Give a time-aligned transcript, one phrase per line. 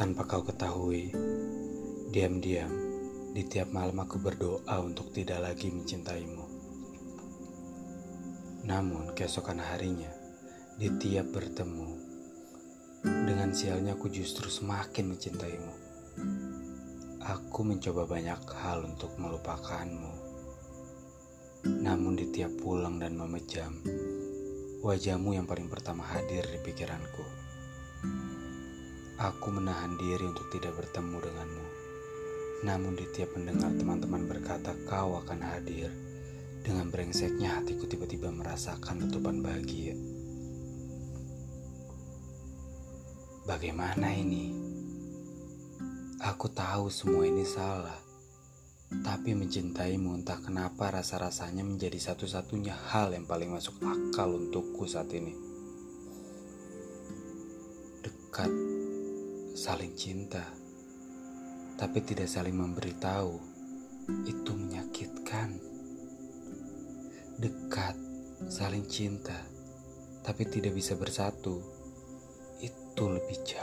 [0.00, 1.12] Tanpa kau ketahui,
[2.08, 2.72] diam-diam
[3.36, 6.40] di tiap malam aku berdoa untuk tidak lagi mencintaimu.
[8.64, 10.08] Namun keesokan harinya,
[10.80, 12.00] di tiap bertemu,
[13.28, 15.74] dengan sialnya aku justru semakin mencintaimu.
[17.20, 20.12] Aku mencoba banyak hal untuk melupakanmu.
[21.84, 23.76] Namun di tiap pulang dan memejam,
[24.80, 27.50] wajahmu yang paling pertama hadir di pikiranku.
[29.20, 31.66] Aku menahan diri untuk tidak bertemu denganmu.
[32.64, 35.92] Namun di tiap mendengar teman-teman berkata kau akan hadir,
[36.64, 39.92] dengan brengseknya hatiku tiba-tiba merasakan letupan bahagia.
[43.44, 44.56] Bagaimana ini?
[46.24, 48.00] Aku tahu semua ini salah.
[49.04, 55.36] Tapi mencintaimu entah kenapa rasa-rasanya menjadi satu-satunya hal yang paling masuk akal untukku saat ini.
[58.00, 58.79] Dekat
[59.60, 60.40] saling cinta,
[61.76, 63.36] tapi tidak saling memberitahu,
[64.24, 65.52] itu menyakitkan.
[67.36, 67.92] Dekat,
[68.48, 69.36] saling cinta,
[70.24, 71.60] tapi tidak bisa bersatu,
[72.64, 73.59] itu lebih jauh.